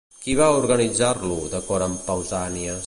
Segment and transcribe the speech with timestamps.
[0.21, 2.77] Qui va organitzar-lo, d'acord amb Pausànies?